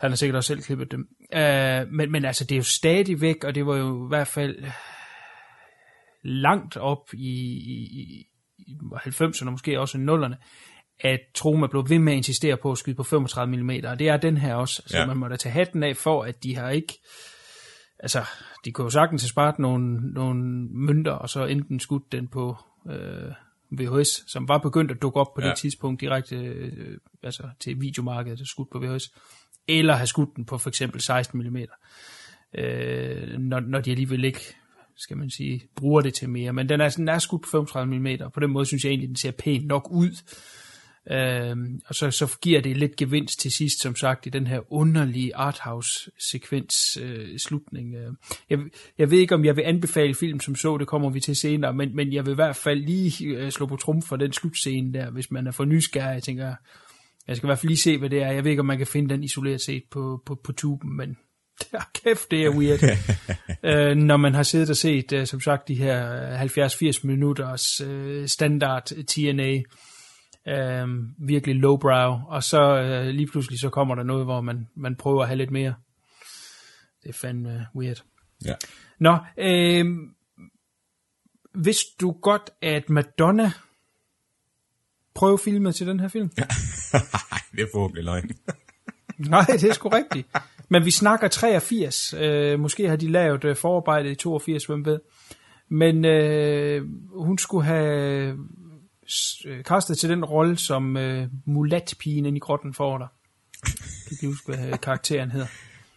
[0.00, 1.08] Han har sikkert også selv klippet dem.
[1.34, 4.28] Øh, men, men altså, det er jo stadig væk, og det var jo i hvert
[4.28, 4.64] fald
[6.24, 7.32] langt op i,
[7.78, 8.26] i,
[8.58, 10.34] i 90'erne, måske også i 0'erne,
[11.00, 14.08] at Troma blev ved med at insistere på at skyde på 35 mm, og det
[14.08, 14.82] er den her også.
[14.86, 15.06] Så Ja.
[15.06, 16.94] man må da tage hatten af for, at de har ikke...
[17.98, 18.24] Altså,
[18.64, 22.56] de kunne jo sagtens have sparet nogle, nogle mønter, og så enten skudt den på
[22.90, 23.32] øh,
[23.70, 25.48] VHS, som var begyndt at dukke op på ja.
[25.48, 29.14] Det tidspunkt direkte øh, altså til videomarkedet, og skudt på VHS,
[29.68, 31.56] eller have skudt den på for eksempel 16 mm,
[32.54, 34.54] øh, når, når de alligevel ikke
[34.96, 36.52] skal man sige, bruger det til mere.
[36.52, 38.90] Men den er, den er skudt på 35 mm, og på den måde synes jeg
[38.90, 40.10] egentlig, den ser pænt nok ud.
[41.10, 44.72] Øhm, og så, så giver det lidt gevinst til sidst, som sagt, i den her
[44.72, 47.94] underlige arthouse-sekvens øh, slutning.
[47.94, 48.12] Øh.
[48.50, 48.58] Jeg,
[48.98, 51.74] jeg ved ikke, om jeg vil anbefale film som så, det kommer vi til senere,
[51.74, 54.92] men, men jeg vil i hvert fald lige øh, slå på trum for den slutscene
[54.92, 56.14] der, hvis man er for nysgerrig.
[56.14, 56.54] Jeg tænker,
[57.28, 58.32] jeg skal i hvert fald lige se, hvad det er.
[58.32, 61.16] Jeg ved ikke, om man kan finde den isoleret set på, på, på tuben, men
[61.72, 62.82] ja, kæft, det er weird.
[63.70, 66.36] øh, når man har siddet og set, øh, som sagt, de her
[66.96, 69.60] 70-80 minutters øh, standard TNA,
[70.48, 74.96] øh, virkelig lowbrow, og så øh, lige pludselig så kommer der noget, hvor man, man
[74.96, 75.74] prøver at have lidt mere.
[77.02, 78.02] Det er fandme weird.
[78.44, 78.54] Ja.
[78.98, 79.86] Nå, øh,
[81.54, 83.52] vidste du godt, at Madonna
[85.14, 86.30] prøver filmet til den her film?
[86.38, 88.30] Nej, det er forhåbentlig løgn.
[89.18, 90.28] Nej, det er sgu rigtigt.
[90.68, 92.14] Men vi snakker 83.
[92.18, 94.98] Øh, måske har de lavet øh, forarbejdet i 82, hvem ved.
[95.68, 96.82] Men øh,
[97.14, 98.38] hun skulle have
[99.64, 102.98] kastet til den rolle, som øh, mulatpigen inde i grotten får.
[102.98, 103.08] Det
[104.08, 105.46] kan ikke huske, hvad øh, karakteren hedder.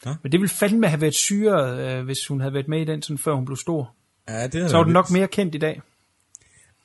[0.05, 0.15] Nå.
[0.23, 3.01] Men det ville fandme have været syret, øh, hvis hun havde været med i den,
[3.01, 3.95] sådan, før hun blev stor.
[4.29, 5.81] Ja, det er Så var den nok mere kendt i dag.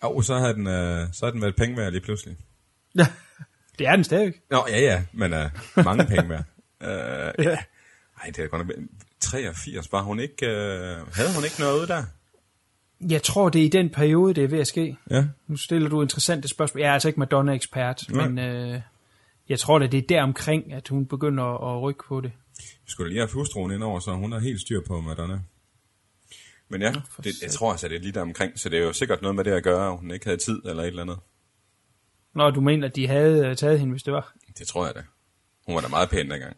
[0.00, 2.36] Og så havde den, øh, så havde den været penge værd lige pludselig.
[2.94, 3.06] Ja,
[3.78, 4.34] det er den stadig.
[4.50, 5.50] Nå, ja, ja, men øh,
[5.84, 6.44] mange penge værd.
[6.82, 6.90] Øh,
[7.38, 7.58] Ja.
[8.22, 8.76] Ej, det er godt nok...
[9.20, 10.46] 83, var hun ikke...
[10.46, 12.04] Øh, havde hun ikke noget der?
[13.00, 14.96] Jeg tror, det er i den periode, det er ved at ske.
[15.10, 15.24] Ja.
[15.46, 16.80] Nu stiller du interessante spørgsmål.
[16.80, 18.28] Jeg er altså ikke Madonna-ekspert, Nej.
[18.28, 18.80] men øh,
[19.48, 22.32] jeg tror da, det er der omkring, at hun begynder at, at rykke på det.
[22.58, 25.40] Vi skulle lige have hustruen ind over, så hun har helt styr på Madonna.
[26.68, 26.92] Men ja,
[27.24, 29.34] det, jeg tror altså, det er lige der omkring, så det er jo sikkert noget
[29.34, 31.18] med det at gøre, at hun ikke havde tid eller et eller andet.
[32.34, 34.34] Nå, du mener, at de havde øh, taget hende, hvis det var?
[34.58, 35.02] Det tror jeg da.
[35.66, 36.56] Hun var da meget pæn dengang.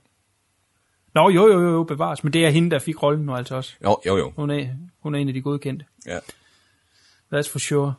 [1.16, 2.24] Nå, jo, jo, jo, bevares.
[2.24, 3.74] Men det er hende, der fik rollen nu altså også.
[3.84, 4.32] Jo, jo, jo.
[4.36, 4.66] Hun er,
[5.02, 5.84] hun er en af de godkendte.
[6.06, 6.18] Ja.
[7.34, 7.94] That's for sure.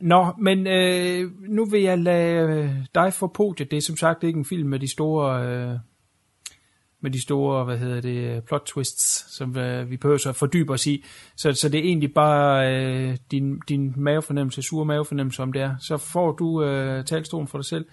[0.00, 3.70] Nå, men øh, nu vil jeg lade øh, dig få podiet.
[3.70, 5.46] Det er som sagt ikke en film med de store...
[5.46, 5.78] Øh,
[7.00, 10.86] med de store, hvad hedder det, plot twists, som øh, vi behøver så fordybe os
[10.86, 11.04] i.
[11.36, 15.74] Så, så det er egentlig bare øh, din, din mavefornemmelse, sure mavefornemmelse, om det er.
[15.80, 17.86] Så får du øh, talstolen for dig selv.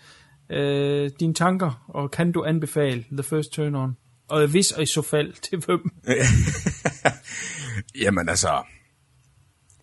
[0.49, 3.95] Øh, dine tanker, og kan du anbefale The First Turn On?
[4.29, 5.91] Og hvis og i så fald, til hvem?
[8.03, 8.63] Jamen altså,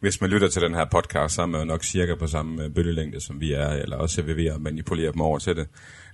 [0.00, 2.64] hvis man lytter til den her podcast, så er man jo nok cirka på samme
[2.64, 5.56] øh, bølgelængde, som vi er, eller også er vi ved at manipulere dem over til
[5.56, 5.68] det.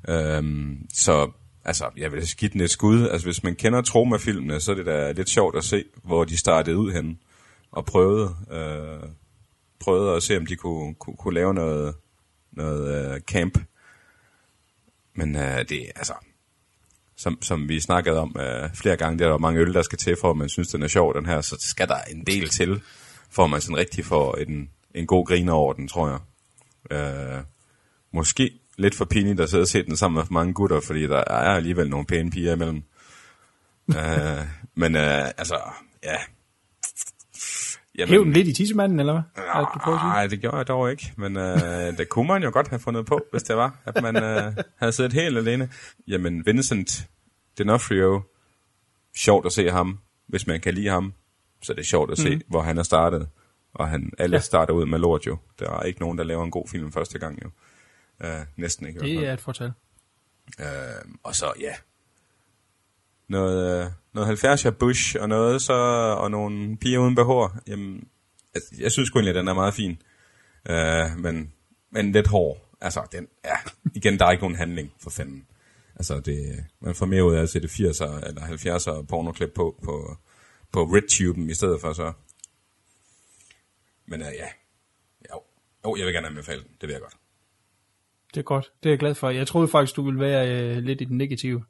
[0.08, 1.30] Øhm, så
[1.64, 3.08] altså, jeg vil give den et skud.
[3.08, 6.36] Altså, hvis man kender Troma-filmene, så er det da lidt sjovt at se, hvor de
[6.36, 7.16] startede ud henne
[7.70, 9.08] og prøvede, øh,
[9.80, 11.94] prøvede at se, om de kunne, kunne, kunne lave noget,
[12.52, 13.58] noget øh, camp.
[15.14, 16.14] Men øh, det, altså,
[17.16, 19.98] som, som vi snakkede om øh, flere gange, der er der mange øl, der skal
[19.98, 22.48] til, for at man synes, den er sjov, den her, så skal der en del
[22.48, 22.82] til,
[23.30, 26.18] for at man sådan rigtig får en, en god griner over den, tror jeg.
[26.90, 27.42] Øh,
[28.12, 31.24] måske lidt for pinligt at sidde og se den sammen med mange gutter, fordi der
[31.26, 32.82] er alligevel nogle pæne piger imellem.
[33.98, 34.44] øh,
[34.74, 35.60] men øh, altså,
[36.04, 36.16] ja.
[37.98, 39.22] Jamen, Hæv den lidt i tissemanden, eller hvad?
[39.86, 41.12] Nej, det gjorde jeg dog ikke.
[41.16, 41.58] Men øh,
[41.98, 44.92] det kunne man jo godt have fundet på, hvis det var, at man øh, havde
[44.92, 45.70] siddet helt alene.
[46.08, 47.06] Jamen, Vincent
[47.60, 48.22] D'Onofrio,
[49.16, 51.14] sjovt at se ham, hvis man kan lide ham.
[51.62, 52.42] Så det er sjovt at se, mm.
[52.48, 53.28] hvor han er startet.
[53.74, 54.40] Og han, alle ja.
[54.40, 55.38] starter ud med lort jo.
[55.58, 57.50] Der er ikke nogen, der laver en god film første gang jo.
[58.24, 59.00] Uh, næsten ikke.
[59.00, 59.72] Det er et fortal.
[60.58, 60.64] Uh,
[61.22, 61.72] og så, ja.
[63.28, 65.72] Noget, uh, noget 70'er Bush og noget, så,
[66.18, 67.58] og nogle piger uden behår.
[67.66, 68.08] Jamen,
[68.54, 70.02] jeg, jeg synes sgu egentlig, at den er meget fin.
[70.70, 71.52] Øh, men,
[71.90, 72.68] men lidt hård.
[72.80, 73.56] Altså, den, ja,
[73.94, 75.46] igen, der er ikke nogen handling for fanden.
[75.96, 80.16] Altså, det, man får mere ud af at sætte 80'er eller 70'er pornoklip på, på,
[80.72, 82.12] på RedTuben i stedet for så.
[84.06, 84.48] Men øh, ja,
[85.30, 85.42] jo.
[85.84, 87.16] jo, jeg vil gerne anbefale den, det vil jeg godt.
[88.34, 89.30] Det er godt, det er jeg glad for.
[89.30, 91.64] Jeg troede faktisk, du ville være øh, lidt i den negative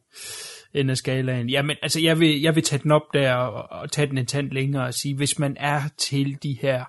[0.74, 1.50] ende af skalaen.
[1.50, 4.26] Jamen, altså, jeg vil, jeg vil tage den op der og, og tage den en
[4.26, 6.84] tand længere og sige, hvis man er til de her,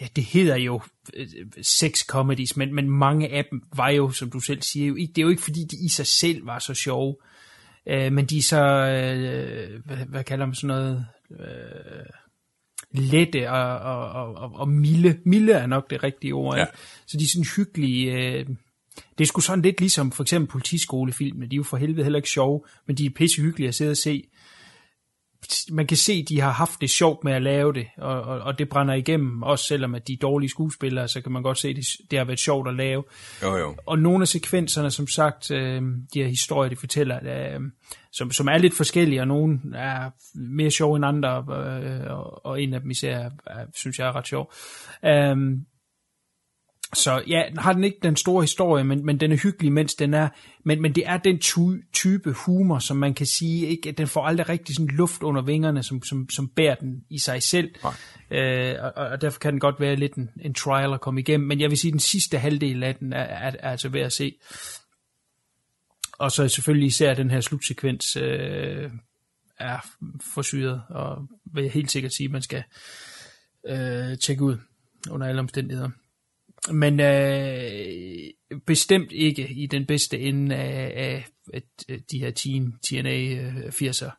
[0.00, 0.80] ja, det hedder jo
[1.14, 1.26] øh,
[1.62, 5.12] sex comedies, men, men mange af dem var jo, som du selv siger, jo ikke,
[5.12, 7.16] det er jo ikke fordi, de i sig selv var så sjove,
[7.88, 11.06] øh, men de er så, øh, hvad, hvad kalder man sådan noget,
[11.40, 12.06] øh,
[12.92, 15.18] lette og, og, og, og milde.
[15.24, 16.56] Milde er nok det rigtige ord.
[16.56, 16.66] Ja.
[17.06, 18.12] Så de er sådan hyggelige...
[18.12, 18.46] Øh,
[19.18, 21.46] det er sgu sådan lidt ligesom for eksempel politiskolefilmene.
[21.46, 23.90] De er jo for helvede heller ikke sjove, men de er pisse hyggelige at sidde
[23.90, 24.24] og se
[25.70, 28.40] man kan se, at de har haft det sjovt med at lave det, og, og,
[28.40, 31.58] og det brænder igennem, også selvom at de er dårlige skuespillere, så kan man godt
[31.58, 33.04] se, at det, det har været sjovt at lave.
[33.42, 33.76] Jo, jo.
[33.86, 35.82] Og nogle af sekvenserne, som sagt, øh,
[36.14, 37.60] de her historier, de fortæller, øh,
[38.12, 42.62] som, som er lidt forskellige, og nogle er mere sjove end andre, øh, og, og
[42.62, 44.52] en af dem især, er, synes jeg er ret sjov.
[45.04, 45.36] Øh,
[46.94, 50.14] så ja, har den ikke den store historie, men, men den er hyggelig, mens den
[50.14, 50.28] er,
[50.64, 51.38] men, men det er den
[51.92, 55.42] type humor, som man kan sige, ikke, at den får aldrig rigtig sådan luft under
[55.42, 57.74] vingerne, som, som, som bærer den i sig selv.
[58.30, 61.48] Øh, og, og derfor kan den godt være lidt en, en trial at komme igennem,
[61.48, 64.06] men jeg vil sige, at den sidste halvdel af den er, er, er altså værd
[64.06, 64.34] at se.
[66.18, 68.90] Og så selvfølgelig især den her slutsekvens øh,
[69.58, 69.86] er
[70.34, 72.62] forsyret, og vil jeg helt sikkert sige, at man skal
[73.68, 74.56] øh, tjekke ud
[75.10, 75.90] under alle omstændigheder
[76.72, 81.62] men øh, bestemt ikke i den bedste ende af, af, af
[82.10, 83.18] de her teen, TNA
[83.68, 84.10] 80'er øh,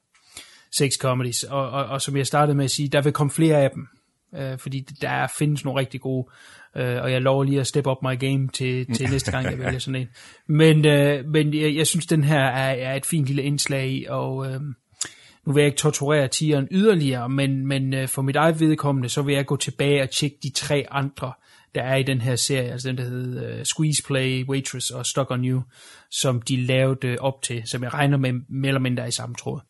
[0.72, 1.44] sex comedies.
[1.44, 3.88] Og, og, og som jeg startede med at sige, der vil komme flere af dem,
[4.36, 6.28] øh, fordi der findes nogle rigtig gode,
[6.76, 9.60] øh, og jeg lover lige at step up my game til, til næste gang, jeg
[9.60, 10.08] vælger sådan en.
[10.48, 14.06] Men, øh, men jeg, jeg synes, den her er, er et fint lille indslag i,
[14.10, 14.52] og...
[14.52, 14.62] Øh,
[15.46, 19.22] nu vil jeg ikke torturere tieren yderligere, men, men øh, for mit eget vedkommende, så
[19.22, 21.34] vil jeg gå tilbage og tjekke de tre andre
[21.76, 25.06] der er i den her serie, altså den der hedder uh, Squeeze Play, Waitress og
[25.06, 25.62] Stuck on You,
[26.12, 29.62] som de lavede op til, som jeg regner med mere eller mindre i samme tråd.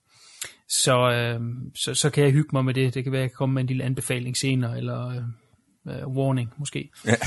[0.70, 2.94] Så, uh, så, så kan jeg hygge mig med det.
[2.94, 5.24] Det kan være, at jeg kan komme med en lille anbefaling senere, eller
[5.86, 6.90] uh, warning måske.
[7.06, 7.16] Ja.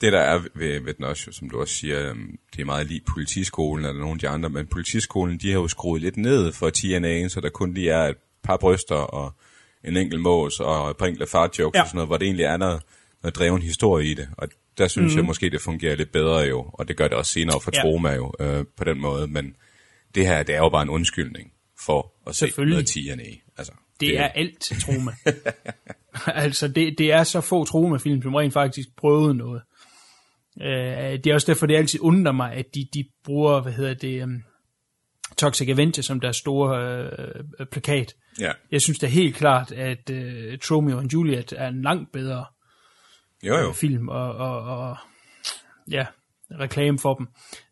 [0.00, 2.86] Det der er ved, ved den også, som du også siger, øhm, det er meget
[2.86, 6.52] lige politiskolen eller nogle af de andre, men politiskolen, de har jo skruet lidt ned
[6.52, 9.34] for TNA'en, så der kun lige er et par bryster og
[9.84, 11.82] en enkelt mås og et par enkelte fartjokes ja.
[11.82, 12.82] og sådan noget, hvor det egentlig er noget,
[13.24, 14.28] noget dreven historie i det.
[14.38, 15.16] Og der synes mm.
[15.16, 17.80] jeg måske, det fungerer lidt bedre jo, og det gør det også senere for ja.
[17.80, 19.26] Troma jo, øh, på den måde.
[19.26, 19.56] Men
[20.14, 21.52] det her, det er jo bare en undskyldning
[21.86, 23.30] for at se noget TNA.
[23.58, 25.12] Altså, Det, det er alt Troma.
[26.44, 29.62] altså, det, det er så få Troma-film, som rent faktisk prøvede noget.
[30.62, 33.94] Øh, det er også derfor, det altid undrer mig, at de, de bruger, hvad hedder
[33.94, 34.42] det, um,
[35.36, 37.02] Toxic Avenger som deres store
[37.60, 38.14] øh, plakat.
[38.40, 38.52] Ja.
[38.72, 42.44] Jeg synes da helt klart, at øh, Romeo og Juliet er en langt bedre
[43.46, 43.68] Jo, jo.
[43.68, 44.96] øh, film, og, og, og
[45.90, 46.06] ja,
[46.60, 47.26] reklame for dem.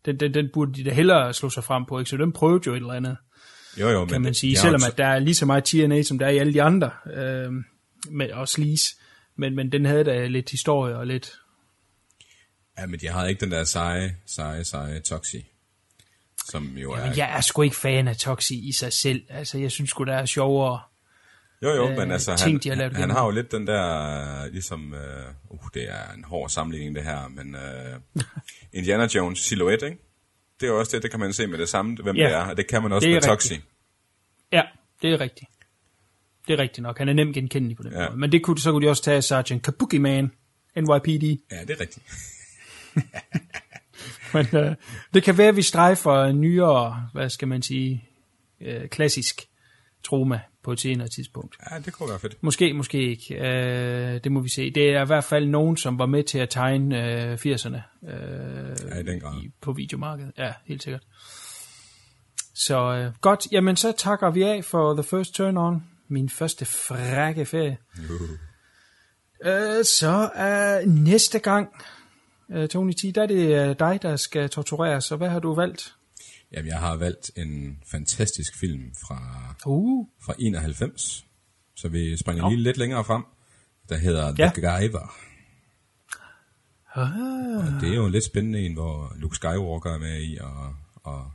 [0.05, 2.09] Den, den, den burde de da hellere slå sig frem på, ikke?
[2.09, 3.17] Så den prøvede jo et eller andet,
[3.79, 4.51] Jo, jo, kan man det- sige.
[4.53, 6.61] jeg Selvom at der er lige så meget TNA, som der er i alle de
[6.61, 7.51] andre, øh,
[8.11, 8.95] med, og Sleaze.
[9.35, 11.31] Men, men den havde da lidt historie og lidt...
[12.79, 15.45] Ja, men de har ikke den der seje, seje, seje Toxi.
[16.49, 17.05] Som jo er...
[17.07, 19.21] Men jeg er sgu ikke fan af Toxi i sig selv.
[19.29, 20.79] Altså, jeg synes sgu, der er sjovere...
[21.63, 23.15] Jo, jo, øh, men altså, ting, han, de har lavet han gennem.
[23.15, 27.27] har jo lidt den der, ligesom, øh, uh, det er en hård sammenligning det her,
[27.27, 27.99] men øh,
[28.73, 29.97] Indiana Jones silhouet, ikke?
[30.59, 32.33] Det er jo også det, det kan man se med det samme, hvem Ja, det
[32.33, 33.29] er, og det kan man også med rigtigt.
[33.29, 33.61] Toxi.
[34.51, 34.61] Ja,
[35.01, 35.49] det er rigtigt.
[36.47, 36.97] Det er rigtigt nok.
[36.97, 38.07] Han er nemt genkendelig på den Ja.
[38.09, 38.19] måde.
[38.19, 40.31] Men det kunne, så kunne de også tage Sergeant Kabuki Man,
[40.75, 41.23] NYPD.
[41.51, 42.05] Ja, det er rigtigt.
[44.33, 44.75] Men øh,
[45.13, 48.05] det kan være, at vi strejfer nyere, hvad skal man sige,
[48.61, 49.41] øh, klassisk
[50.03, 51.55] troma på et senere tidspunkt.
[51.71, 52.43] Ja, det kunne være fedt.
[52.43, 53.35] Måske, måske ikke.
[53.35, 54.71] Øh, det må vi se.
[54.71, 57.77] Det er i hvert fald nogen, som var med til at tegne øh, 80'erne
[58.09, 59.41] øh, Ja, i den grad.
[59.43, 60.31] i, på videomarkedet.
[60.37, 61.01] Ja, helt sikkert.
[62.55, 65.83] Så øh, godt, jamen så takker vi af for The First Turn On.
[66.07, 67.77] Min første frække ferie.
[69.45, 71.69] Øh, så øh, næste gang,
[72.51, 75.03] øh, Tony T, der er det øh, dig, der skal tortureres.
[75.05, 75.95] Så hvad har du valgt?
[76.53, 79.19] Jamen, jeg har valgt en fantastisk film fra,
[79.65, 81.25] Uh, fra 91,
[81.75, 82.49] så vi springer Nå.
[82.49, 83.23] lige lidt længere frem,
[83.89, 84.51] der hedder Ja.
[84.55, 85.13] The Guyver.
[86.95, 90.37] ah, Og det er jo en lidt spændende en, hvor Luke Skywalker er med i,
[90.37, 91.31] og, og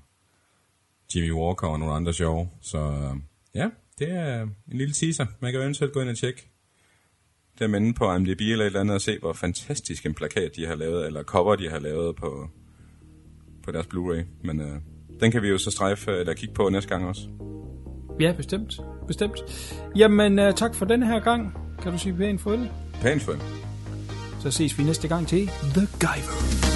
[1.15, 2.49] Jimmy Walker og nogle andre sjove.
[2.61, 3.21] Så øh,
[3.55, 5.27] ja, det er en lille teaser.
[5.41, 6.49] Man kan jo eventuelt gå ind og tjekke
[7.59, 10.67] dem inde på IMDb eller et eller andet og se, hvor fantastisk en plakat de
[10.67, 12.51] har lavet, eller cover de har lavet på,
[13.63, 14.25] på deres Blu-ray.
[14.45, 14.81] Men øh,
[15.21, 17.21] den kan vi jo så strejfe, eller kigge på næste gang også.
[18.21, 18.81] ja, bestemt.
[19.07, 19.39] Bestemt.
[19.97, 21.55] Jamen, øh, tak for den her gang.
[21.83, 22.71] Kan du sige pænt farvel?
[23.01, 23.35] Pænt for
[24.41, 26.68] Så ses vi næste gang til The Guyver.